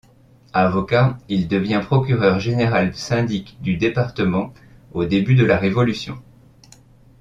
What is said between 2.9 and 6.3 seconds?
syndic du département au début de la Révolution.